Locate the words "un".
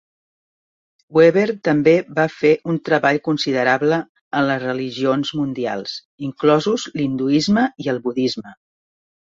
2.73-2.79